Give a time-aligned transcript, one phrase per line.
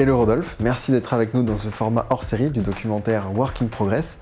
[0.00, 3.66] Hello Rodolphe, merci d'être avec nous dans ce format hors série du documentaire Work in
[3.66, 4.20] Progress.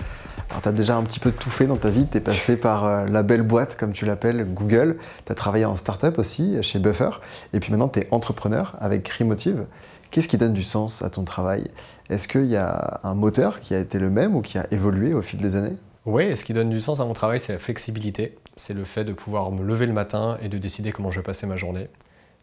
[0.49, 2.57] Alors tu as déjà un petit peu tout fait dans ta vie, tu es passé
[2.57, 6.57] par euh, la belle boîte comme tu l'appelles, Google, tu as travaillé en start-up aussi
[6.63, 7.11] chez Buffer,
[7.53, 9.67] et puis maintenant tu es entrepreneur avec Cremotive.
[10.11, 11.65] Qu'est-ce qui donne du sens à ton travail?
[12.09, 15.13] Est-ce qu'il y a un moteur qui a été le même ou qui a évolué
[15.13, 15.77] au fil des années?
[16.07, 18.39] Oui, ce qui donne du sens à mon travail, c'est la flexibilité.
[18.55, 21.25] C'est le fait de pouvoir me lever le matin et de décider comment je vais
[21.25, 21.91] passer ma journée.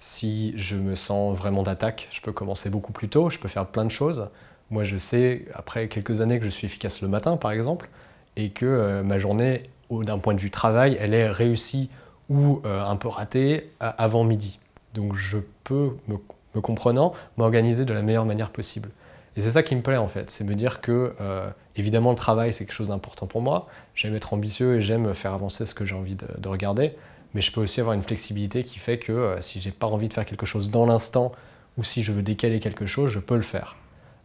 [0.05, 3.65] Si je me sens vraiment d'attaque, je peux commencer beaucoup plus tôt, je peux faire
[3.65, 4.27] plein de choses.
[4.69, 7.87] Moi, je sais, après quelques années, que je suis efficace le matin, par exemple,
[8.35, 11.89] et que euh, ma journée, d'un point de vue travail, elle est réussie
[12.29, 14.59] ou euh, un peu ratée avant midi.
[14.93, 18.89] Donc, je peux, me, comprenant, m'organiser de la meilleure manière possible.
[19.37, 22.15] Et c'est ça qui me plaît en fait, c'est me dire que euh, évidemment le
[22.15, 25.73] travail c'est quelque chose d'important pour moi, j'aime être ambitieux et j'aime faire avancer ce
[25.73, 26.93] que j'ai envie de regarder,
[27.33, 30.07] mais je peux aussi avoir une flexibilité qui fait que euh, si j'ai pas envie
[30.07, 31.31] de faire quelque chose dans l'instant
[31.77, 33.75] ou si je veux décaler quelque chose, je peux le faire.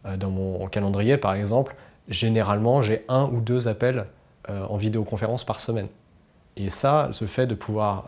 [0.05, 1.75] Euh, dans mon calendrier, par exemple,
[2.07, 4.05] généralement, j'ai un ou deux appels
[4.49, 5.87] euh, en vidéoconférence par semaine.
[6.55, 8.05] Et ça, ce fait de pouvoir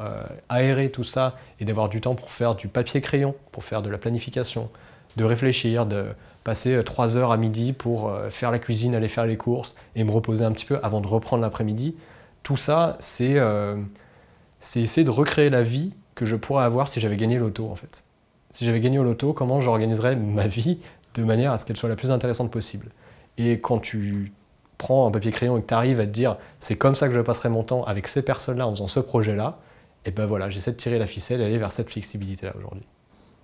[0.49, 3.97] aérer tout ça et d'avoir du temps pour faire du papier-crayon, pour faire de la
[3.97, 4.69] planification,
[5.15, 6.07] de réfléchir, de
[6.43, 10.11] passer trois heures à midi pour faire la cuisine, aller faire les courses et me
[10.11, 11.95] reposer un petit peu avant de reprendre l'après-midi,
[12.43, 13.39] tout ça, c'est
[14.61, 17.75] c'est essayer de recréer la vie que je pourrais avoir si j'avais gagné l'auto en
[17.75, 18.05] fait.
[18.51, 20.77] Si j'avais gagné au loto, comment j'organiserais ma vie
[21.15, 22.91] de manière à ce qu'elle soit la plus intéressante possible?
[23.37, 24.31] Et quand tu
[24.77, 27.13] prends un papier crayon et que tu arrives à te dire c'est comme ça que
[27.13, 29.59] je passerai mon temps avec ces personnes-là en faisant ce projet-là,
[30.05, 32.85] et ben voilà, j'essaie de tirer la ficelle et aller vers cette flexibilité-là aujourd'hui.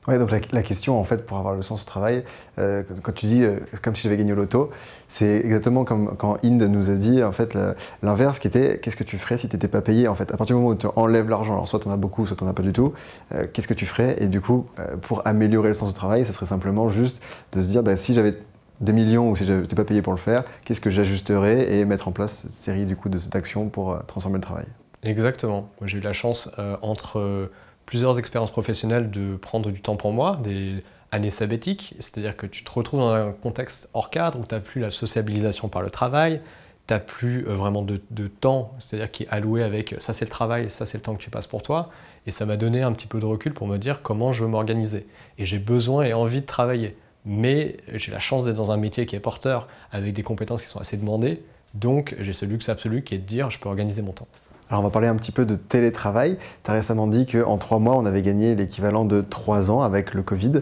[0.08, 2.24] Oui, donc la, question, en fait, pour avoir le sens du travail,
[2.60, 4.70] euh, quand, tu dis euh, comme si j'avais gagné au loto,
[5.10, 7.58] c'est exactement comme quand Inde nous a dit, en fait,
[8.02, 10.38] l'inverse qui était qu'est-ce que tu ferais si tu n'étais pas payé En fait, à
[10.38, 12.46] partir du moment où tu enlèves l'argent, alors soit tu en as beaucoup, soit tu
[12.46, 12.94] n'en as pas du tout,
[13.34, 14.16] euh, qu'est-ce que tu ferais?
[14.20, 14.68] Et du coup,
[15.02, 18.14] pour améliorer le sens du travail, ça serait simplement juste de se dire bah, si
[18.14, 18.36] j'avais
[18.80, 21.84] des millions ou si je n'étais pas payé pour le faire, qu'est-ce que j'ajusterais et
[21.84, 24.68] mettre en place cette série du coup, de cette action pour transformer le travail?
[25.04, 25.70] Exactement.
[25.84, 26.50] J'ai eu la chance
[26.82, 27.50] entre
[27.88, 32.64] plusieurs expériences professionnelles de prendre du temps pour moi, des années sabbatiques, c'est-à-dire que tu
[32.64, 35.90] te retrouves dans un contexte hors cadre où tu n'as plus la sociabilisation par le
[35.90, 36.42] travail,
[36.86, 40.30] tu n'as plus euh, vraiment de, temps, c'est-à-dire qui est alloué avec ça c'est le
[40.30, 41.90] travail, ça c'est le temps que tu passes pour toi,
[42.26, 44.50] et ça m'a donné un petit peu de recul pour me dire comment je veux
[44.50, 45.08] m'organiser.
[45.38, 49.06] Et j'ai besoin et envie de travailler, mais j'ai la chance d'être dans un métier
[49.06, 51.42] qui est porteur, avec des compétences qui sont assez demandées,
[51.74, 54.28] donc j'ai ce luxe absolu qui est de dire je peux organiser mon temps.
[54.70, 56.38] Alors on va parler un petit peu de télétravail.
[56.64, 60.14] Tu as récemment dit qu'en trois mois, on avait gagné l'équivalent de trois ans avec
[60.14, 60.62] le Covid.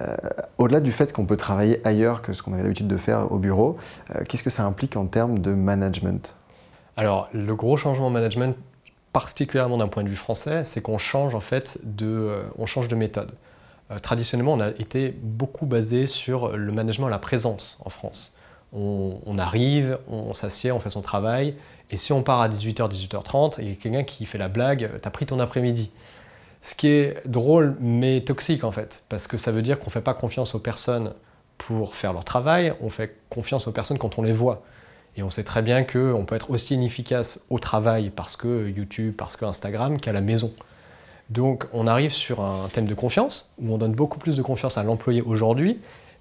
[0.00, 0.16] Euh,
[0.58, 3.38] au-delà du fait qu'on peut travailler ailleurs que ce qu'on avait l'habitude de faire au
[3.38, 3.76] bureau,
[4.14, 6.36] euh, qu'est-ce que ça implique en termes de management?
[6.96, 8.56] Alors le gros changement de management,
[9.12, 12.88] particulièrement d'un point de vue français, c'est qu'on change en fait de, euh, on change
[12.88, 13.32] de méthode.
[14.02, 18.34] traditionnellement, on a été beaucoup basé sur le management à la présence en France.
[18.76, 21.54] On, arrive, on s'assied, on fait son travail,
[21.90, 24.90] et si on part à 18h, 18h30, il y a quelqu'un qui fait la blague,
[25.00, 25.90] t'as pris ton après-midi.
[26.60, 29.90] Ce qui est drôle mais toxique en fait, parce que ça veut dire qu'on ne
[29.92, 31.12] fait pas confiance aux personnes
[31.58, 34.62] pour faire leur travail, on fait confiance aux personnes quand on les voit.
[35.16, 39.14] Et on sait très bien qu'on peut être aussi inefficace au travail parce que YouTube,
[39.16, 40.52] parce que Instagram, qu'à la maison.
[41.30, 44.76] Donc on arrive sur un thème de confiance, où on donne beaucoup plus de confiance
[44.76, 45.80] à l'employé aujourd'hui,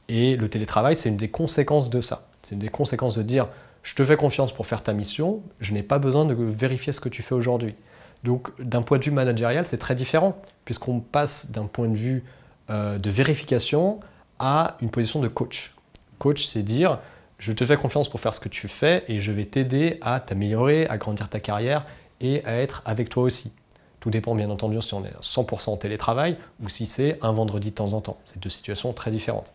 [0.10, 2.28] et le télétravail, c'est une des conséquences de ça.
[2.44, 3.48] C'est une des conséquences de dire
[3.82, 7.02] je te fais confiance pour faire ta mission, je n'ai pas besoin de vérifier ce
[7.02, 7.76] que tu fais aujourd'hui.
[8.24, 12.24] Donc d'un point de vue managérial, c'est très différent, puisqu'on passe d'un point de vue
[12.70, 14.00] euh, de vérification
[14.40, 15.74] à une position de coach.
[16.20, 17.00] Coach, c'est dire,
[17.40, 20.22] je te fais confiance pour faire ce que tu fais et je vais t'aider à
[20.22, 21.86] t'améliorer, à grandir ta carrière
[22.22, 23.52] et à être avec toi aussi.
[24.00, 27.72] Tout dépend bien entendu si on est 100% en télétravail ou si c'est un vendredi
[27.72, 28.18] de temps en temps.
[28.24, 29.54] C'est deux situations très différentes.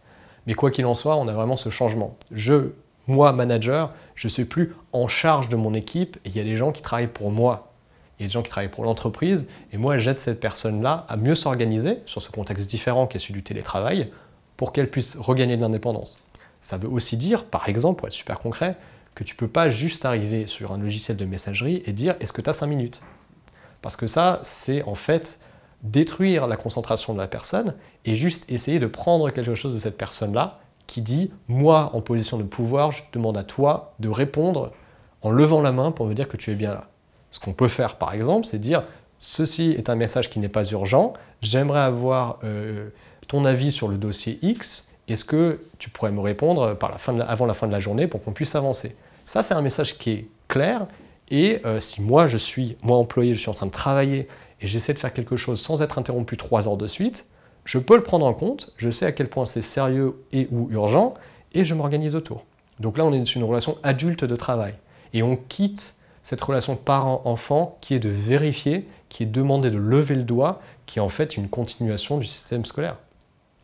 [0.49, 2.17] Mais quoi qu'il en soit, on a vraiment ce changement.
[2.31, 2.71] Je
[3.07, 6.45] moi, manager, je ne suis plus en charge de mon équipe et il y a
[6.45, 7.73] des gens qui travaillent pour moi.
[8.19, 11.17] Il y a des gens qui travaillent pour l'entreprise et moi, j'aide cette personne-là à
[11.19, 14.11] mieux s'organiser sur ce contexte différent qui est celui du télétravail
[14.57, 16.23] pour qu'elle puisse regagner de l'indépendance.
[16.63, 18.77] Ça veut aussi dire, par exemple, pour être super concret,
[19.15, 22.33] que tu ne peux pas juste arriver sur un logiciel de messagerie et dire est-ce
[22.33, 23.03] que tu as 5 minutes?
[23.83, 25.41] Parce que ça, c'est en fait
[25.83, 29.97] détruire la concentration de la personne et juste essayer de prendre quelque chose de cette
[29.97, 34.73] personne-là qui dit Moi, en position de pouvoir, je demande à toi de répondre
[35.23, 36.89] en levant la main pour me dire que tu es bien là.
[37.31, 38.85] Ce qu'on peut faire, par exemple, c'est dire
[39.21, 42.91] Ceci est un message qui n'est pas urgent, j'aimerais avoir euh,
[43.27, 47.19] ton avis sur le dossier X, est-ce que tu pourrais me répondre par la fin
[47.21, 48.95] avant la fin de la journée pour qu'on puisse avancer?
[49.25, 50.87] Ça, c'est un message qui est clair.
[51.31, 54.29] Et euh, si moi, je suis, moi employé, je suis en train de travailler
[54.61, 57.27] et j'essaie de faire quelque chose sans être interrompu trois heures de suite,
[57.65, 60.71] Je peux le prendre en compte, je sais à quel point c'est sérieux et ou
[60.71, 61.13] urgent,
[61.53, 62.47] et je m'organise autour.
[62.81, 64.75] Donc là, on est dans une relation adulte de travail.
[65.13, 70.15] Et on quitte cette relation parent-enfant qui est de vérifier, qui est demander de lever
[70.15, 72.97] le doigt, qui est en fait une continuation du système scolaire.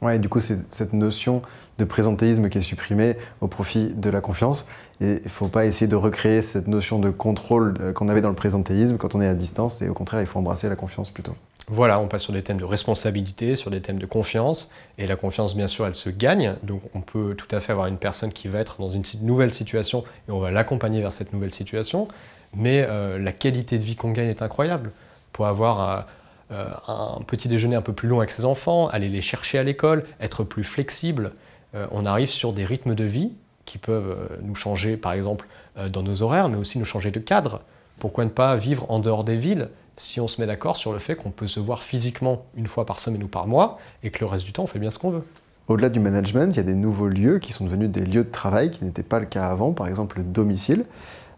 [0.02, 1.42] Ouais, du coup, c'est cette notion
[1.78, 4.66] de présentéisme qui est supprimée au profit de la confiance.
[5.00, 8.20] Et il ne faut pas essayer de recréer cette notion de contrôle euh, qu'on avait
[8.20, 9.82] dans le présentéisme quand on est à distance.
[9.82, 11.34] Et au contraire, il faut embrasser la confiance plutôt.
[11.68, 14.70] Voilà, on passe sur des thèmes de responsabilité, sur des thèmes de confiance.
[14.98, 16.54] Et la confiance, bien sûr, elle se gagne.
[16.62, 19.52] Donc on peut tout à fait avoir une personne qui va être dans une nouvelle
[19.52, 22.06] situation et on va l'accompagner vers cette nouvelle situation.
[22.54, 24.90] Mais euh, la qualité de vie qu'on gagne est incroyable.
[25.32, 26.02] Pour avoir euh,
[26.50, 30.04] un petit déjeuner un peu plus long avec ses enfants, aller les chercher à l'école,
[30.20, 31.32] être plus flexible,
[31.74, 33.32] euh, on arrive sur des rythmes de vie
[33.64, 35.48] qui peuvent nous changer, par exemple,
[35.90, 37.62] dans nos horaires, mais aussi nous changer de cadre.
[37.98, 40.98] Pourquoi ne pas vivre en dehors des villes si on se met d'accord sur le
[40.98, 44.20] fait qu'on peut se voir physiquement une fois par semaine ou par mois et que
[44.20, 45.24] le reste du temps on fait bien ce qu'on veut?
[45.68, 48.30] Au-delà du management, il y a des nouveaux lieux qui sont devenus des lieux de
[48.30, 50.84] travail qui n'étaient pas le cas avant, par exemple le domicile.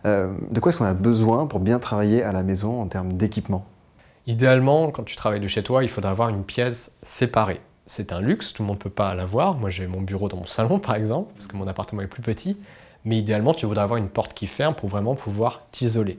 [0.04, 3.12] Euh, de quoi est-ce qu'on a besoin pour bien travailler à la maison en termes
[3.12, 3.64] d'équipement?
[4.26, 7.60] Idéalement, quand tu travailles de chez toi, il faudra avoir une pièce séparée.
[7.86, 9.54] C'est un luxe, tout le monde ne peut pas l'avoir.
[9.54, 12.22] Moi, j'ai mon bureau dans mon salon, par exemple, parce que mon appartement est plus
[12.22, 12.56] petit.
[13.04, 16.16] Mais idéalement, tu voudrais avoir une porte qui ferme pour vraiment pouvoir t'isoler.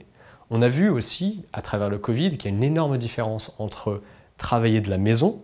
[0.48, 4.00] On a vu aussi, à travers le Covid, qu'il y a une énorme différence entre
[4.38, 5.42] travailler de la maison,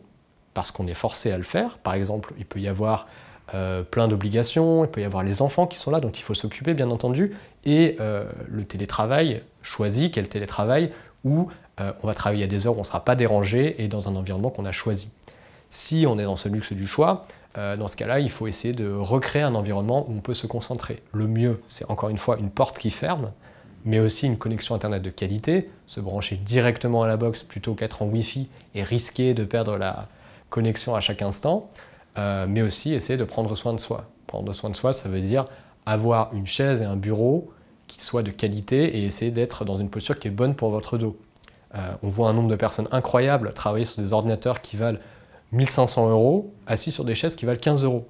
[0.55, 1.77] parce qu'on est forcé à le faire.
[1.79, 3.07] Par exemple, il peut y avoir
[3.53, 6.33] euh, plein d'obligations, il peut y avoir les enfants qui sont là, donc il faut
[6.33, 7.33] s'occuper, bien entendu,
[7.67, 10.91] et euh, le télétravail choisi, quel télétravail,
[11.25, 11.49] où
[11.81, 14.09] euh, on va travailler à des heures où on ne sera pas dérangé et dans
[14.09, 15.11] un environnement qu'on a choisi.
[15.71, 17.23] Si on est dans ce luxe du choix,
[17.57, 21.03] dans ce cas-là, il faut essayer de recréer un environnement où on peut se concentrer.
[21.13, 23.31] Le mieux, c'est encore une fois une porte qui ferme,
[23.85, 28.03] mais aussi une connexion Internet de qualité, se brancher directement à la box plutôt qu'être
[28.03, 30.09] en Wi-Fi et risquer de perdre la
[30.49, 31.69] connexion à chaque instant,
[32.17, 34.07] euh, mais aussi essayer de prendre soin de soi.
[34.27, 35.47] Prendre soin de soi, ça veut dire
[35.85, 37.53] avoir une chaise et un bureau
[38.01, 41.17] soient de qualité et essayer d'être dans une posture qui est bonne pour votre dos.
[41.75, 44.99] Euh, on voit un nombre de personnes incroyables travailler sur des ordinateurs qui valent
[45.53, 48.07] 1500 euros, assis sur des chaises qui valent 15 euros.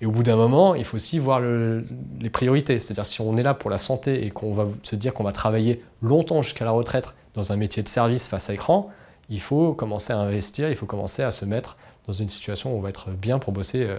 [0.00, 2.78] Et au bout d'un moment, il faut aussi voir les priorités.
[2.78, 5.32] C'est-à-dire si on est là pour la santé et qu'on va se dire qu'on va
[5.32, 8.90] travailler longtemps jusqu'à la retraite dans un métier de service face à écran,
[9.28, 11.76] il faut commencer à investir, il faut commencer à se mettre
[12.06, 13.98] dans une situation où on va être bien pour bosser euh,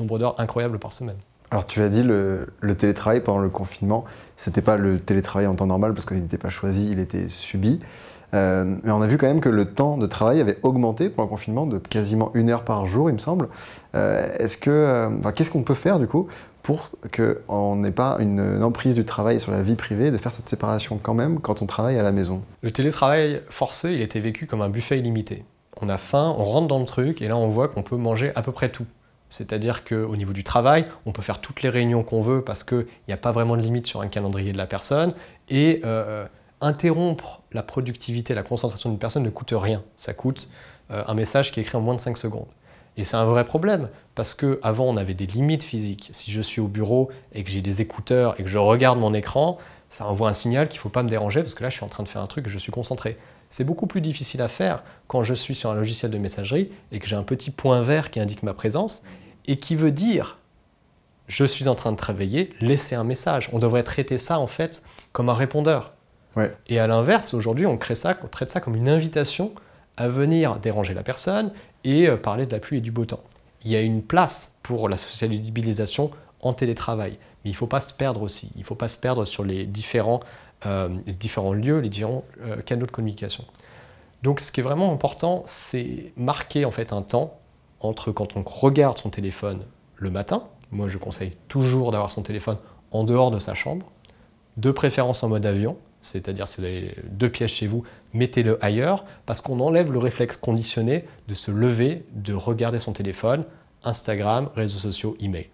[0.00, 1.18] nombre d'heures incroyables par semaine.
[1.50, 2.46] Alors tu as dit le,
[2.76, 4.04] télétravail pendant le confinement,
[4.36, 7.80] c'était pas le télétravail en temps normal parce qu'il n'était pas choisi, il était subi.
[8.34, 11.26] Euh, mais on a vu quand même que le temps de travail avait augmenté pendant
[11.26, 13.48] le confinement de quasiment une heure par jour, il me semble.
[13.94, 16.28] Euh, est-ce que, euh, qu'est-ce qu'on peut faire du coup
[16.62, 20.46] pour qu'on n'ait pas une, emprise du travail sur la vie privée, de faire cette
[20.46, 22.42] séparation quand même quand on travaille à la maison?
[22.60, 25.44] Le télétravail forcé, il était vécu comme un buffet illimité.
[25.80, 28.32] On a faim, on rentre dans le truc et là on voit qu'on peut manger
[28.34, 28.84] à peu près tout.
[29.28, 32.86] C'est-à-dire qu'au niveau du travail, on peut faire toutes les réunions qu'on veut parce qu'il
[33.06, 35.12] n'y a pas vraiment de limite sur un calendrier de la personne.
[35.50, 35.82] Et
[36.60, 39.82] interrompre la productivité, la concentration d'une personne ne coûte rien.
[39.96, 40.48] Ça coûte
[40.90, 42.48] euh, un message qui est écrit en moins de 5 secondes.
[42.96, 46.08] Et c'est un vrai problème, parce qu'avant on avait des limites physiques.
[46.12, 49.14] Si je suis au bureau et que j'ai des écouteurs et que je regarde mon
[49.14, 49.58] écran,
[49.88, 51.84] ça envoie un signal qu'il ne faut pas me déranger, parce que là je suis
[51.84, 53.16] en train de faire un truc je suis concentré.
[53.50, 56.98] C'est beaucoup plus difficile à faire quand je suis sur un logiciel de messagerie et
[56.98, 59.02] que j'ai un petit point vert qui indique ma présence
[59.48, 60.38] et qui veut dire
[61.26, 63.50] je suis en train de travailler, laisser un message.
[63.52, 65.92] On devrait traiter ça en fait comme un répondeur.
[66.68, 69.52] Et à l'inverse, aujourd'hui, on, crée ça, on traite ça comme une invitation
[69.96, 71.52] à venir déranger la personne
[71.82, 73.24] et euh, parler de la pluie et du beau temps.
[73.64, 77.80] Il y a une place pour la sociabilisation en télétravail, mais il ne faut pas
[77.80, 78.52] se perdre aussi.
[78.54, 80.20] Il ne faut pas se perdre sur les différents,
[80.64, 83.44] euh, différents lieux, les différents euh, canaux de communication.
[84.22, 87.36] Donc ce qui est vraiment important, c'est marquer en fait un temps
[87.80, 89.60] entre quand on regarde son téléphone
[89.96, 92.56] le matin, moi je conseille toujours d'avoir son téléphone
[92.90, 93.90] en dehors de sa chambre,
[94.56, 99.04] de préférence en mode avion, c'est-à-dire si vous avez deux pièges chez vous, mettez-le ailleurs,
[99.26, 103.44] parce qu'on enlève le réflexe conditionné de se lever, de regarder son téléphone,
[103.84, 105.48] Instagram, réseaux sociaux, email.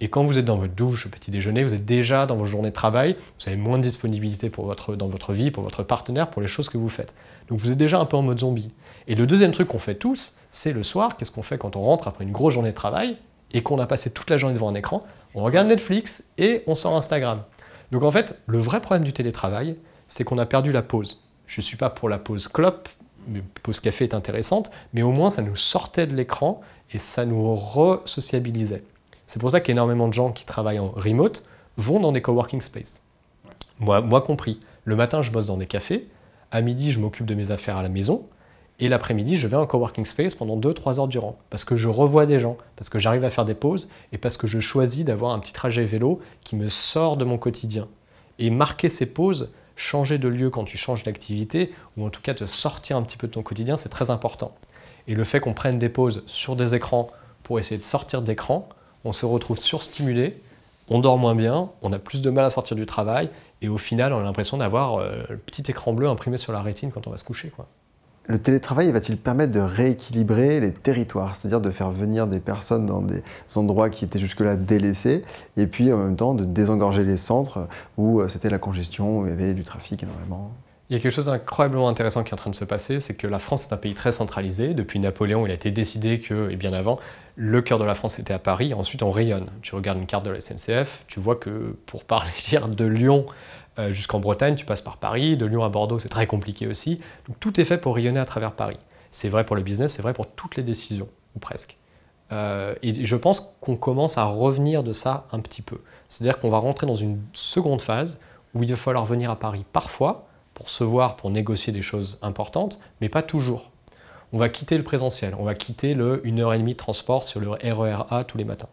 [0.00, 2.70] Et quand vous êtes dans votre douche petit déjeuner, vous êtes déjà dans vos journées
[2.70, 6.30] de travail, vous avez moins de disponibilité pour votre, dans votre vie, pour votre partenaire,
[6.30, 7.14] pour les choses que vous faites.
[7.48, 8.70] Donc vous êtes déjà un peu en mode zombie.
[9.06, 11.80] Et le deuxième truc qu'on fait tous, c'est le soir, qu'est-ce qu'on fait quand on
[11.80, 13.16] rentre après une grosse journée de travail
[13.52, 15.04] et qu'on a passé toute la journée devant un écran?
[15.34, 17.42] On regarde Netflix et on sort Instagram.
[17.92, 19.76] Donc en fait, le vrai problème du télétravail,
[20.08, 21.22] c'est qu'on a perdu la pause.
[21.46, 22.88] Je ne suis pas pour la pause clope,
[23.28, 26.60] mais pause café est intéressante, mais au moins ça nous sortait de l'écran
[26.90, 28.82] et ça nous re-sociabilisait.
[29.26, 31.44] C'est pour ça qu'énormément de gens qui travaillent en remote
[31.76, 33.02] vont dans des coworking spaces.
[33.80, 34.60] Moi, moi compris.
[34.84, 36.08] Le matin, je bosse dans des cafés.
[36.50, 38.26] À midi, je m'occupe de mes affaires à la maison.
[38.80, 42.26] Et l'après-midi, je vais en coworking space pendant 2-3 heures durant, parce que je revois
[42.26, 45.32] des gens, parce que j'arrive à faire des pauses, et parce que je choisis d'avoir
[45.32, 47.88] un petit trajet vélo qui me sort de mon quotidien.
[48.40, 52.34] Et marquer ces pauses, changer de lieu quand tu changes d'activité, ou en tout cas
[52.34, 54.52] te sortir un petit peu de ton quotidien, c'est très important.
[55.06, 57.06] Et le fait qu'on prenne des pauses sur des écrans
[57.44, 58.68] pour essayer de sortir d'écran,
[59.04, 60.40] on se retrouve surstimulé,
[60.88, 63.30] on dort moins bien, on a plus de mal à sortir du travail,
[63.62, 66.60] et au final, on a l'impression d'avoir euh, le petit écran bleu imprimé sur la
[66.60, 67.48] rétine quand on va se coucher.
[67.48, 67.66] Quoi.
[68.26, 73.02] Le télétravail va-t-il permettre de rééquilibrer les territoires, c'est-à-dire de faire venir des personnes dans
[73.02, 73.22] des
[73.54, 75.24] endroits qui étaient jusque-là délaissés,
[75.56, 77.68] et puis en même temps de désengorger les centres
[77.98, 80.52] où euh, c'était la congestion, où il y avait du trafic énormément?
[80.90, 83.14] Il y a quelque chose d'incroyablement intéressant qui est en train de se passer, c'est
[83.14, 84.74] que la France est un pays très centralisé.
[84.74, 86.98] Depuis Napoléon, il a été décidé que, et bien avant,
[87.36, 88.74] le cœur de la France était à Paris.
[88.74, 89.46] Ensuite, on rayonne.
[89.62, 92.30] Tu regardes une carte de la SNCF, tu vois que pour parler
[92.68, 93.24] de Lyon
[93.78, 95.38] euh, jusqu'en Bretagne, tu passes par Paris.
[95.38, 97.00] De Lyon à Bordeaux, c'est très compliqué aussi.
[97.40, 98.78] Tout est fait pour rayonner à travers Paris.
[99.10, 101.78] C'est vrai pour le business, c'est vrai pour toutes les décisions, ou presque.
[102.32, 105.78] Euh, et je pense qu'on commence à revenir de ça un petit peu.
[106.08, 108.18] C'est-à-dire qu'on va rentrer dans une seconde phase
[108.54, 112.18] où il va falloir venir à Paris parfois pour se voir, pour négocier des choses
[112.22, 113.70] importantes, mais pas toujours.
[114.32, 118.24] On va quitter le présentiel, on va quitter le 1h30 de transport sur le RERA
[118.24, 118.68] tous les matins.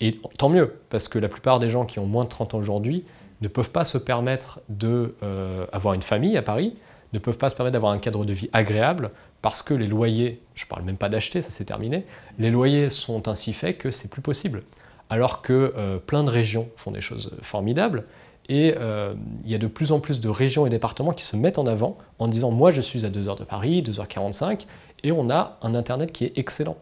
[0.00, 2.58] Et tant mieux, parce que la plupart des gens qui ont moins de 30 ans
[2.58, 3.04] aujourd'hui
[3.40, 6.76] ne peuvent pas se permettre d'avoir euh, une famille à Paris,
[7.12, 9.10] ne peuvent pas se permettre d'avoir un cadre de vie agréable,
[9.42, 12.04] parce que les loyers, je ne parle même pas d'acheter, ça c'est terminé,
[12.38, 14.62] les loyers sont ainsi faits que c'est plus possible.
[15.08, 18.04] Alors que euh, plein de régions font des choses formidables,
[18.48, 21.36] et euh, il y a de plus en plus de régions et départements qui se
[21.36, 24.66] mettent en avant en disant moi je suis à 2h de Paris, 2h45,
[25.04, 26.76] et on a un Internet qui est excellent.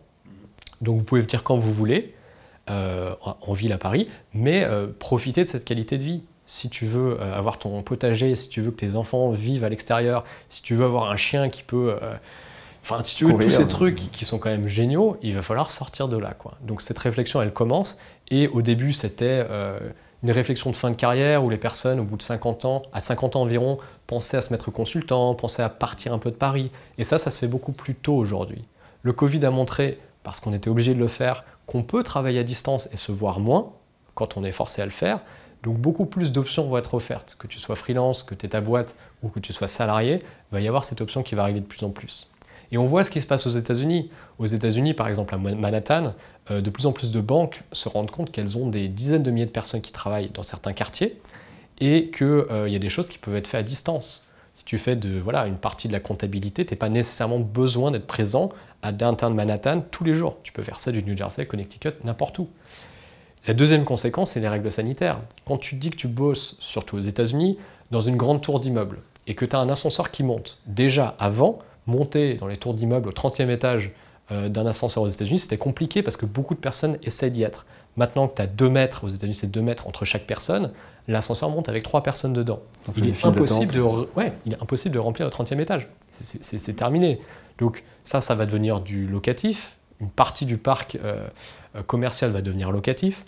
[0.80, 2.14] Donc vous pouvez venir quand vous voulez,
[2.70, 6.24] euh, en ville à Paris, mais euh, profitez de cette qualité de vie.
[6.46, 10.24] Si tu veux avoir ton potager, si tu veux que tes enfants vivent à l'extérieur,
[10.48, 11.94] si tu veux avoir un chien qui peut...
[12.82, 15.70] Enfin, si tu veux tous ces trucs qui, sont quand même géniaux, il va falloir
[15.70, 16.32] sortir de là.
[16.32, 16.54] Quoi.
[16.62, 17.98] Donc cette réflexion, elle commence.
[18.30, 19.44] Et au début, c'était
[20.22, 23.00] une réflexion de fin de carrière où les personnes, au bout de 50 ans, à
[23.00, 26.70] 50 ans environ, pensaient à se mettre consultant, pensaient à partir un peu de Paris.
[26.98, 28.64] Et ça, ça se fait beaucoup plus tôt aujourd'hui.
[29.02, 32.44] Le Covid a montré, parce qu'on était obligé de le faire, qu'on peut travailler à
[32.44, 33.72] distance et se voir moins
[34.14, 35.20] quand on est forcé à le faire.
[35.62, 37.36] Donc beaucoup plus d'options vont être offertes.
[37.38, 40.52] Que tu sois freelance, que tu aies ta boîte ou que tu sois salarié, il
[40.52, 42.28] va y avoir cette option qui va arriver de plus en plus.
[42.70, 44.10] Et on voit ce qui se passe aux États-Unis.
[44.38, 46.12] Aux États-Unis, par exemple, à Manhattan,
[46.50, 49.30] euh, de plus en plus de banques se rendent compte qu'elles ont des dizaines de
[49.30, 51.18] milliers de personnes qui travaillent dans certains quartiers
[51.80, 54.24] et qu'il euh, y a des choses qui peuvent être faites à distance.
[54.54, 57.92] Si tu fais de, voilà, une partie de la comptabilité, tu n'as pas nécessairement besoin
[57.92, 58.50] d'être présent
[58.82, 60.38] à downtown Manhattan tous les jours.
[60.42, 62.48] Tu peux faire ça du New Jersey, Connecticut, n'importe où.
[63.46, 65.20] La deuxième conséquence, c'est les règles sanitaires.
[65.46, 67.56] Quand tu dis que tu bosses, surtout aux États-Unis,
[67.90, 71.60] dans une grande tour d'immeuble et que tu as un ascenseur qui monte, déjà avant,
[71.88, 73.92] monter dans les tours d'immeuble au 30e étage
[74.30, 77.66] euh, d'un ascenseur aux États-Unis, c'était compliqué parce que beaucoup de personnes essaient d'y être.
[77.96, 80.70] Maintenant que tu as 2 mètres, aux États-Unis c'est 2 mètres entre chaque personne,
[81.08, 82.60] l'ascenseur monte avec 3 personnes dedans.
[82.96, 85.88] il est, impossible de, ouais, il est impossible de remplir le 30e étage.
[86.10, 87.18] C'est terminé.
[87.56, 89.76] Donc ça, ça va devenir du locatif.
[90.00, 91.26] Une partie du parc euh,
[91.74, 93.24] euh, commercial va devenir locatif.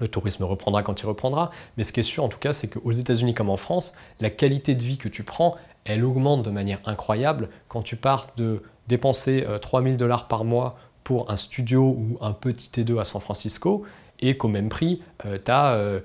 [0.00, 1.50] Le tourisme reprendra quand il reprendra.
[1.76, 4.30] Mais ce qui est sûr, en tout cas, c'est qu'aux États-Unis comme en France, la
[4.30, 8.62] qualité de vie que tu prends, elle augmente de manière incroyable quand tu pars de
[8.88, 13.20] dépenser 3000 euh, dollars par mois pour un studio ou un petit T2 à San
[13.20, 13.84] Francisco
[14.20, 16.00] et qu'au même prix, tu as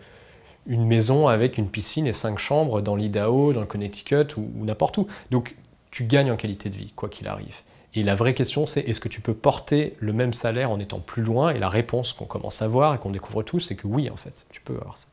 [0.65, 4.65] une maison avec une piscine et cinq chambres dans l'Idaho, dans le Connecticut ou, ou
[4.65, 5.07] n'importe où.
[5.31, 5.55] Donc
[5.91, 7.61] tu gagnes en qualité de vie, quoi qu'il arrive.
[7.93, 10.99] Et la vraie question, c'est est-ce que tu peux porter le même salaire en étant
[10.99, 11.51] plus loin?
[11.51, 14.17] Et la réponse qu'on commence à voir et qu'on découvre tous, c'est que oui, en
[14.17, 15.07] fait, tu peux avoir ça.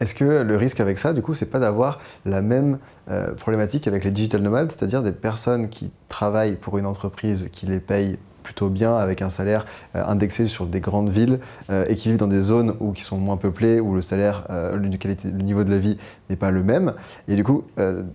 [0.00, 2.78] Est-ce que le risque avec ça, du coup, c'est pas d'avoir la même
[3.10, 7.66] euh, problématique avec les digital nomades, c'est-à-dire des personnes qui travaillent pour une entreprise qui
[7.66, 11.38] les paye plutôt bien avec un salaire euh, indexé sur des grandes villes
[11.68, 14.46] euh, et qui vivent dans des zones où qui sont moins peuplées, où le salaire,
[14.48, 14.88] le,
[15.42, 15.98] niveau de la vie
[16.30, 16.94] n'est pas le même?
[17.26, 17.64] Et du coup,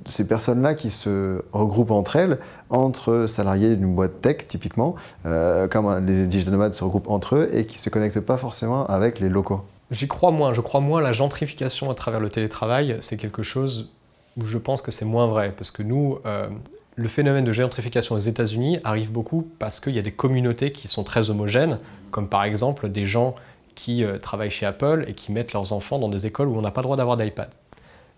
[0.05, 6.27] ces personnes-là qui se regroupent entre elles, entre salariés d'une boîte tech typiquement, comme les
[6.27, 9.63] digital nomades se regroupent entre eux et qui se connectent pas forcément avec les locaux.
[9.91, 10.53] J'y crois moins.
[10.53, 12.97] Je crois moins la gentrification à travers le télétravail.
[12.99, 13.89] C'est quelque chose
[14.37, 15.53] où je pense que c'est moins vrai.
[15.55, 16.49] Parce que nous, euh,
[16.95, 20.87] le phénomène de gentrification aux États-Unis arrive beaucoup parce qu'il y a des communautés qui
[20.87, 21.79] sont très homogènes,
[22.11, 23.35] comme par exemple des gens
[23.75, 26.61] qui euh, travaillent chez Apple et qui mettent leurs enfants dans des écoles où on
[26.61, 27.49] n'a pas le droit d'avoir d'iPad.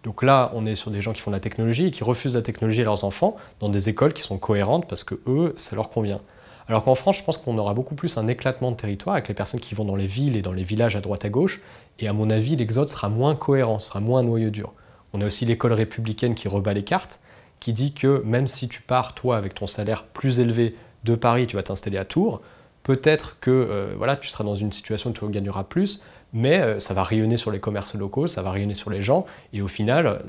[0.03, 2.35] Donc là, on est sur des gens qui font de la technologie et qui refusent
[2.35, 5.75] la technologie à leurs enfants dans des écoles qui sont cohérentes parce que eux, ça
[5.75, 6.21] leur convient.
[6.67, 9.33] Alors qu'en France, je pense qu'on aura beaucoup plus un éclatement de territoire avec les
[9.35, 11.61] personnes qui vont dans les villes et dans les villages à droite à gauche.
[11.99, 14.73] Et à mon avis, l'exode sera moins cohérent, sera moins noyau dur.
[15.13, 17.21] On a aussi l'école républicaine qui rebat les cartes,
[17.59, 21.47] qui dit que même si tu pars, toi, avec ton salaire plus élevé de Paris,
[21.47, 22.41] tu vas t'installer à Tours,
[22.83, 26.01] peut-être que euh, voilà, tu seras dans une situation où tu gagneras plus,
[26.33, 29.25] mais euh, ça va rayonner sur les commerces locaux, ça va rayonner sur les gens,
[29.53, 30.23] et au final,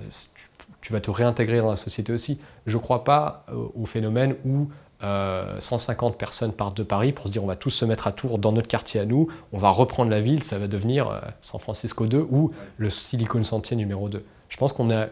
[0.81, 2.38] tu, vas te réintégrer dans la société aussi.
[2.66, 4.69] Je ne crois pas au phénomène où
[5.00, 8.12] 150 euh, personnes partent de Paris pour se dire on va tous se mettre à
[8.12, 11.21] Tours dans notre quartier à nous, on va reprendre la ville, ça va devenir euh,
[11.43, 14.25] San Francisco 2 ou le Silicon Sentier numéro 2.
[14.49, 15.07] Je pense qu'on a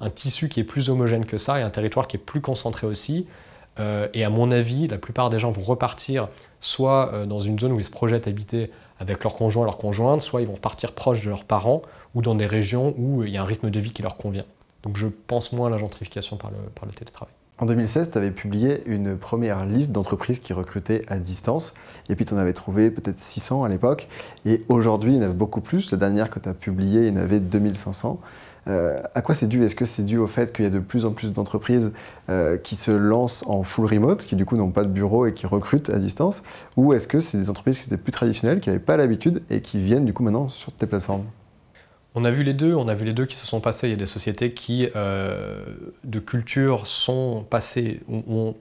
[0.00, 2.86] un tissu qui est plus homogène que ça et un territoire qui est plus concentré
[2.86, 3.26] aussi.
[3.78, 6.28] Euh, et à mon avis, la plupart des gens vont repartir
[6.60, 10.42] soit dans une zone où ils se projettent habiter avec leur conjoint, leur conjointe, soit
[10.42, 11.82] ils vont partir proche de leurs parents
[12.14, 14.44] ou dans des régions où il y a un rythme de vie qui leur convient.
[14.82, 17.34] Donc je pense moins à la gentrification par le télétravail.
[17.58, 21.74] En 2016, tu avais publié une première liste d'entreprises qui recrutaient à distance.
[22.08, 24.08] Et puis, tu en avais trouvé peut-être 600 à l'époque.
[24.44, 25.92] Et aujourd'hui, il y en avait beaucoup plus.
[25.92, 28.18] La dernière que tu as publiée, il y en avait 2500.
[28.66, 29.62] Euh, à quoi c'est dû?
[29.62, 31.92] Est-ce que c'est dû au fait qu'il y a de plus en plus d'entreprises
[32.28, 35.32] euh, qui se lancent en full remote, qui du coup n'ont pas de bureau et
[35.32, 36.42] qui recrutent à distance?
[36.76, 39.60] Ou est-ce que c'est des entreprises qui étaient plus traditionnelles, qui n'avaient pas l'habitude et
[39.60, 41.24] qui viennent du coup maintenant sur tes plateformes?
[42.14, 43.88] On a vu les deux, qui se sont passés.
[43.88, 45.64] Il y a des sociétés qui, euh,
[46.04, 48.54] de culture, sont passées, ont,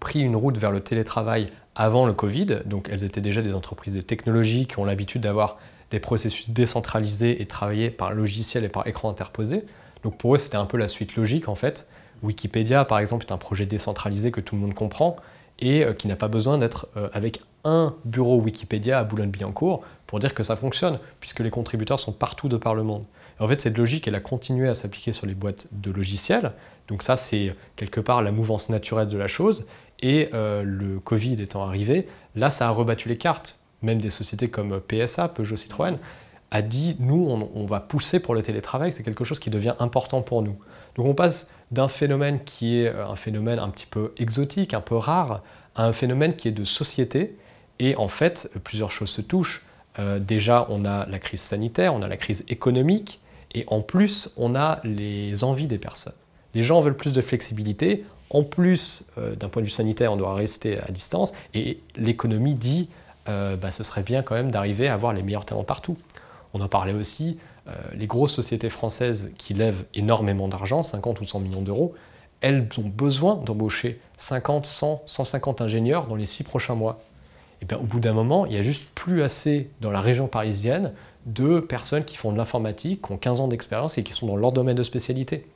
[0.00, 2.46] pris une route vers le télétravail avant le Covid.
[2.66, 5.58] Donc elles étaient déjà des entreprises de technologie qui ont l'habitude d'avoir
[5.90, 9.64] des processus décentralisés et travailler par logiciel et par écran interposé.
[10.02, 11.86] Donc pour eux, c'était un peu la suite logique en fait.
[12.22, 15.16] Wikipédia, par exemple, est un projet décentralisé que tout le monde comprend
[15.60, 20.18] et euh, qui n'a pas besoin d'être euh, avec un bureau Wikipédia à Boulogne-Billancourt pour
[20.18, 23.04] dire que ça fonctionne, puisque les contributeurs sont partout de par le monde.
[23.40, 26.52] en fait, cette logique, elle a continué à s'appliquer sur les boîtes de logiciels.
[26.88, 29.66] Donc ça, c'est quelque part la mouvance naturelle de la chose.
[30.02, 33.60] Et euh, le Covid étant arrivé, là, ça a rebattu les cartes.
[33.82, 35.98] Même des sociétés comme PSA, Peugeot Citroën,
[36.54, 40.22] a dit, nous, on, va pousser pour le télétravail, c'est quelque chose qui devient important
[40.22, 40.56] pour nous.
[40.94, 44.94] Donc on passe d'un phénomène qui est un phénomène un petit peu exotique, un peu
[44.94, 45.42] rare,
[45.74, 47.36] à un phénomène qui est de société.
[47.80, 49.64] Et en fait, plusieurs choses se touchent.
[49.98, 53.18] Euh, déjà, on a la crise sanitaire, on a la crise économique,
[53.52, 56.14] et en plus, on a les envies des personnes.
[56.54, 58.04] Les gens veulent plus de flexibilité.
[58.30, 61.32] En plus, euh, d'un point de vue sanitaire, on doit rester à distance.
[61.52, 62.88] Et l'économie dit,
[63.28, 65.96] euh, bah, ce serait bien quand même d'arriver à avoir les meilleurs talents partout.
[66.54, 67.36] On en parlait aussi,
[67.94, 71.94] les grosses sociétés françaises qui lèvent énormément d'argent, 50 ou 100 millions d'euros,
[72.44, 77.00] elles ont besoin d'embaucher 50, 100, 150 ingénieurs dans les six prochains mois.
[77.62, 80.26] Et bien, au bout d'un moment, il n'y a juste plus assez dans la région
[80.26, 80.92] parisienne
[81.24, 84.36] de personnes qui font de l'informatique, qui ont 15 ans d'expérience et qui sont dans
[84.36, 85.46] leur domaine de spécialité.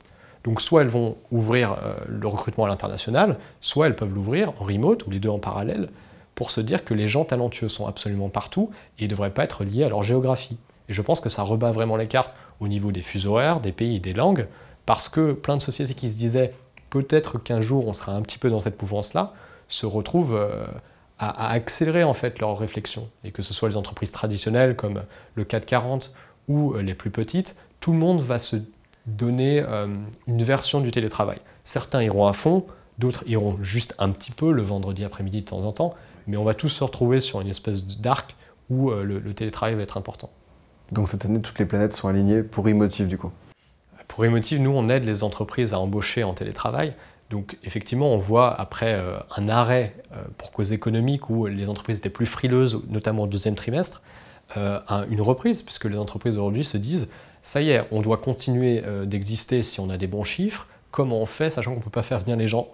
[0.43, 4.63] Donc soit elles vont ouvrir euh, le recrutement à l'international, soit elles peuvent l'ouvrir en
[4.63, 5.89] remote ou les deux en parallèle
[6.33, 9.63] pour se dire que les gens talentueux sont absolument partout et ne devraient pas être
[9.63, 10.57] liés à leur géographie.
[10.89, 13.71] Et je pense que ça rebat vraiment les cartes au niveau des fuseaux horaires, des
[13.71, 14.47] pays des langues,
[14.85, 16.53] parce que plein de sociétés qui se disaient
[16.89, 19.33] peut-être qu'un jour on sera un petit peu dans cette mouvance-là,
[19.67, 20.65] se retrouvent euh,
[21.19, 23.07] à, accélérer en fait leur réflexion.
[23.23, 25.03] Et que ce soit les entreprises traditionnelles comme
[25.35, 26.11] le 440
[26.47, 28.57] ou euh, les plus petites, tout le monde va se
[29.05, 29.87] donner euh,
[30.27, 31.37] une version du télétravail.
[31.63, 32.65] Certains iront à fond,
[32.97, 35.93] d'autres iront juste un petit peu le vendredi après-midi de temps en temps,
[36.27, 38.35] mais on va tous se retrouver sur une espèce d'arc
[38.69, 40.29] où le télétravail va être important.
[40.91, 43.31] Donc cette année, toutes les planètes sont alignées pour Emotive du coup
[44.09, 46.93] pour Emotive, nous, on aide les entreprises à embaucher en télétravail.
[47.29, 51.99] Donc effectivement, on voit après euh, un arrêt euh, pour cause économique où les entreprises
[51.99, 54.01] étaient plus frileuses, notamment au deuxième trimestre,
[54.57, 57.07] euh, une reprise, puisque les entreprises aujourd'hui se disent,
[57.43, 61.25] ça y est, on doit continuer d'exister si on a des bons chiffres, comment on
[61.25, 62.67] fait, sachant qu'on ne peut pas faire venir les gens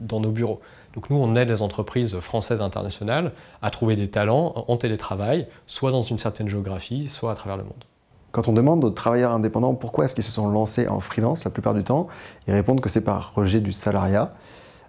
[0.00, 0.60] dans nos bureaux.
[0.94, 5.90] Donc nous, on aide les entreprises françaises internationales à trouver des talents en télétravail, soit
[5.90, 7.84] dans une certaine géographie, soit à travers le monde.
[8.32, 11.50] Quand on demande aux travailleurs indépendants pourquoi est-ce qu'ils se sont lancés en freelance, la
[11.50, 12.06] plupart du temps,
[12.46, 14.34] ils répondent que c'est par rejet du salariat.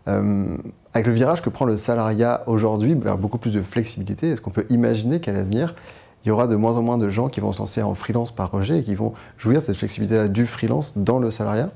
[0.07, 0.57] Euh,
[0.93, 4.51] avec le virage que prend le salariat aujourd'hui vers beaucoup plus de flexibilité, est-ce qu'on
[4.51, 5.75] peut imaginer qu'à l'avenir,
[6.23, 8.31] il y aura de moins en moins de gens qui vont se lancer en freelance
[8.31, 11.69] par rejet et qui vont jouir de cette flexibilité-là du freelance dans le salariat?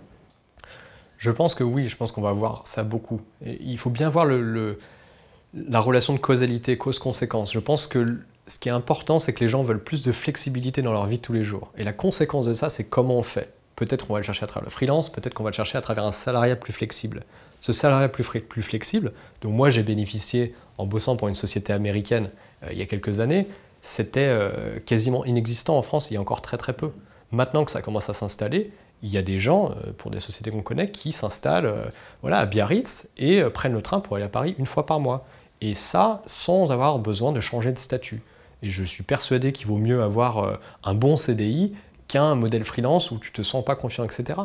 [1.21, 3.21] Je pense que oui, je pense qu'on va voir ça beaucoup.
[3.45, 7.53] il faut bien voir la relation de causalité, cause-conséquence.
[7.53, 10.81] Je pense que ce qui est important, c'est que les gens veulent plus de flexibilité
[10.81, 11.71] dans leur vie de tous les jours.
[11.77, 13.53] Et la conséquence de ça, c'est comment on fait.
[13.75, 15.81] Peut-être qu'on va le chercher à travers le freelance, peut-être qu'on va le chercher à
[15.81, 17.23] travers un salariat plus flexible.
[17.59, 22.31] Ce salariat plus, plus flexible, dont moi j'ai bénéficié en bossant pour une société américaine
[22.63, 23.47] euh, il y a quelques années,
[23.81, 26.89] c'était euh, quasiment inexistant en France il y a encore très très peu.
[27.31, 28.71] Maintenant que ça commence à s'installer,
[29.03, 32.45] il y a des gens, euh, pour des sociétés qu'on connaît, qui s'installent voilà, à
[32.45, 35.25] Biarritz et prennent le train pour aller à Paris une fois par mois.
[35.61, 38.21] Et ça, sans avoir besoin de changer de statut.
[38.63, 41.73] Et je suis persuadé qu'il vaut mieux avoir euh, un bon CDI
[42.07, 44.41] qu'un modèle freelance où tu te sens pas confiant, etc.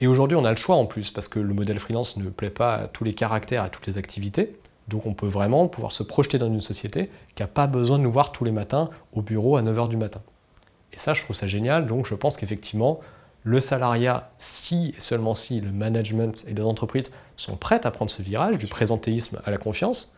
[0.00, 2.50] Et aujourd'hui, on a le choix en plus, parce que le modèle freelance ne plaît
[2.50, 4.56] pas à tous les caractères, à toutes les activités.
[4.88, 8.04] Donc on peut vraiment pouvoir se projeter dans une société qui n'a pas besoin de
[8.04, 10.20] nous voir tous les matins au bureau à 9h du matin.
[10.92, 11.86] Et ça, je trouve ça génial.
[11.86, 13.00] Donc je pense qu'effectivement,
[13.46, 18.10] le salariat, si et seulement si le management et les entreprises sont prêtes à prendre
[18.10, 20.16] ce virage du présentéisme à la confiance,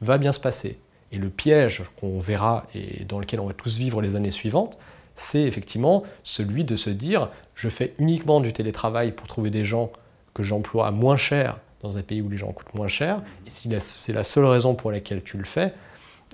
[0.00, 0.80] va bien se passer.
[1.12, 4.78] Et le piège qu'on verra et dans lequel on va tous vivre les années suivantes,
[5.14, 9.92] c'est effectivement celui de se dire je fais uniquement du télétravail pour trouver des gens
[10.32, 13.20] que j'emploie moins cher dans un pays où les gens coûtent moins cher.
[13.46, 15.74] Et si c'est la seule raison pour laquelle tu le fais,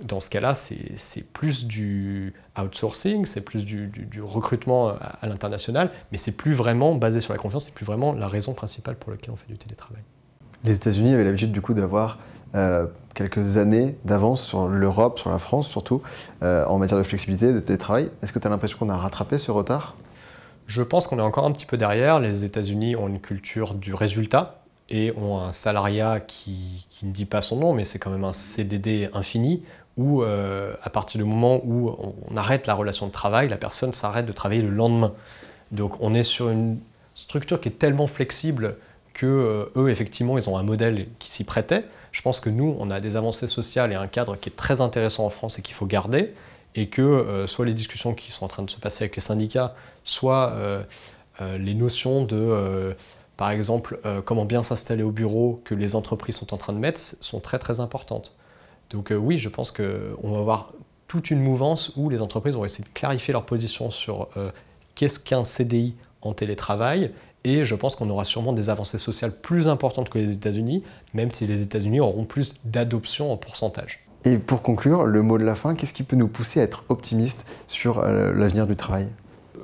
[0.03, 3.91] dans ce cas-là, c'est plus du outsourcing, c'est plus du,
[4.23, 8.29] recrutement à, l'international, mais c'est plus vraiment basé sur la confiance, c'est plus vraiment la
[8.29, 10.03] raison principale pour laquelle on fait du télétravail.
[10.65, 12.19] Les États-Unis avaient l'habitude du coup d'avoir
[12.55, 16.03] euh, quelques années d'avance sur l'Europe, sur la France surtout,
[16.43, 18.11] euh, en matière de flexibilité, de télétravail.
[18.23, 19.97] Est-ce que tu as l'impression qu'on a rattrapé ce retard?
[20.67, 22.21] Je pense qu'on est encore un petit peu derrière.
[22.21, 24.61] Les États-Unis ont une culture du résultat
[24.91, 28.33] et ont un salariat qui, ne dit pas son nom, mais c'est quand même un
[28.33, 29.63] CDD infini,
[29.97, 31.95] où euh, à partir du moment où
[32.31, 35.13] on arrête la relation de travail, la personne s'arrête de travailler le lendemain.
[35.73, 36.79] Donc on est sur une
[37.15, 38.77] structure qui est tellement flexible
[39.13, 41.85] que euh, eux, effectivement, ils ont un modèle qui s'y prêtait.
[42.13, 44.81] Je pense que nous, on a des avancées sociales et un cadre qui est très
[44.81, 46.33] intéressant en France et qu'il faut garder,
[46.77, 49.23] et que euh, soit les discussions qui sont en train de se passer avec les
[49.23, 49.75] syndicats,
[50.05, 50.55] soit
[51.41, 52.95] les notions de
[53.39, 57.01] par exemple, comment bien s'installer au bureau que les entreprises sont en train de mettre,
[57.01, 58.35] sont très très importantes.
[58.91, 60.73] Donc euh, oui, je pense qu'on va avoir
[61.07, 64.51] toute une mouvance où les entreprises vont essayer de clarifier leur position sur euh,
[64.95, 67.13] qu'est-ce qu'un CDI en télétravail.
[67.43, 70.83] Et je pense qu'on aura sûrement des avancées sociales plus importantes que les États-Unis,
[71.15, 74.07] même si les États-Unis auront plus d'adoption en pourcentage.
[74.25, 76.85] Et pour conclure, le mot de la fin, qu'est-ce qui peut nous pousser à être
[76.91, 79.09] optimiste sur l'avenir du travail?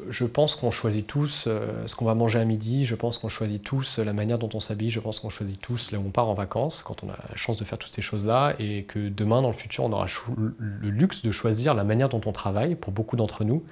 [0.09, 3.29] Je pense qu'on choisit tous euh, ce qu'on va manger à midi, je pense qu'on
[3.29, 6.11] choisit tous la manière dont on s'habille, je pense qu'on choisit tous là où on
[6.11, 9.09] part en vacances quand on a la chance de faire toutes ces choses-là et que
[9.09, 12.75] demain, dans le futur, on aura le luxe de choisir la manière dont on travaille
[12.75, 13.65] pour beaucoup d'entre nous.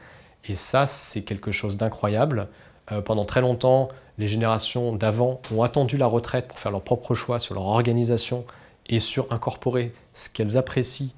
[0.46, 2.48] Et ça, c'est quelque chose d'incroyable.
[2.92, 7.14] Euh, pendant très longtemps, les générations d'avant ont attendu la retraite pour faire leur propre
[7.14, 8.44] choix sur leur organisation
[8.88, 11.08] et sur incorporer ce qu'elles apprécient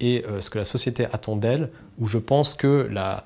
[0.00, 3.24] et euh, ce que la société attend d'elles, où je pense que la,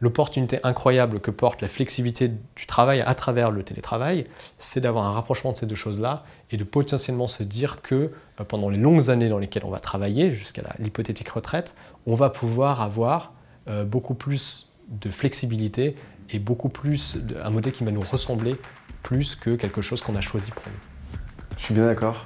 [0.00, 5.10] l'opportunité incroyable que porte la flexibilité du travail à travers le télétravail, c'est d'avoir un
[5.10, 9.10] rapprochement de ces deux choses-là et de potentiellement se dire que euh, pendant les longues
[9.10, 11.74] années dans lesquelles on va travailler, jusqu'à l'hypothétique retraite,
[12.06, 13.32] on va pouvoir avoir
[13.68, 15.94] euh, beaucoup plus de flexibilité
[16.30, 18.56] et beaucoup plus un modèle qui va nous ressembler
[19.02, 21.18] plus que quelque chose qu'on a choisi pour nous.
[21.56, 22.24] Je suis bien d'accord.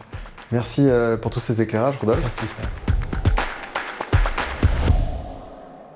[0.50, 2.20] Merci euh, pour tous ces éclairages, Rodolphe.
[2.22, 2.91] Merci, ça.